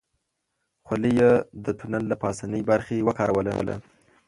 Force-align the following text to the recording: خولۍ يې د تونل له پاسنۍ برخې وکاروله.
خولۍ 0.85 1.11
يې 1.21 1.31
د 1.65 1.67
تونل 1.79 2.03
له 2.11 2.15
پاسنۍ 2.23 2.61
برخې 2.69 3.05
وکاروله. 3.07 3.75